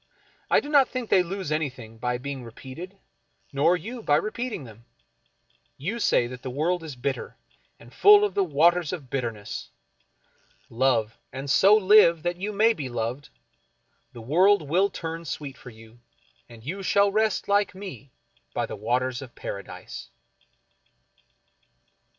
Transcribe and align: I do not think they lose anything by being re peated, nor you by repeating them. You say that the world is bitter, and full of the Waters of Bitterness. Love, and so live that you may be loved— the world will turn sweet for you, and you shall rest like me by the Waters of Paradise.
I 0.49 0.59
do 0.61 0.67
not 0.67 0.89
think 0.89 1.11
they 1.11 1.21
lose 1.21 1.51
anything 1.51 1.99
by 1.99 2.17
being 2.17 2.43
re 2.43 2.49
peated, 2.51 2.97
nor 3.53 3.77
you 3.77 4.01
by 4.01 4.15
repeating 4.15 4.63
them. 4.63 4.85
You 5.77 5.99
say 5.99 6.25
that 6.25 6.41
the 6.41 6.49
world 6.49 6.81
is 6.81 6.95
bitter, 6.95 7.37
and 7.79 7.93
full 7.93 8.25
of 8.25 8.33
the 8.33 8.43
Waters 8.43 8.91
of 8.93 9.11
Bitterness. 9.11 9.69
Love, 10.71 11.19
and 11.31 11.47
so 11.51 11.75
live 11.75 12.23
that 12.23 12.37
you 12.41 12.51
may 12.51 12.73
be 12.73 12.89
loved— 12.89 13.29
the 14.13 14.21
world 14.23 14.63
will 14.67 14.89
turn 14.89 15.23
sweet 15.23 15.55
for 15.55 15.69
you, 15.69 15.99
and 16.49 16.63
you 16.63 16.81
shall 16.81 17.11
rest 17.11 17.47
like 17.47 17.75
me 17.75 18.09
by 18.55 18.65
the 18.65 18.75
Waters 18.75 19.21
of 19.21 19.35
Paradise. 19.35 20.09